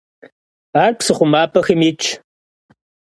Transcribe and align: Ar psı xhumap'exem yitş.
Ar 0.83 0.91
psı 0.97 1.13
xhumap'exem 1.17 1.81
yitş. 1.85 2.07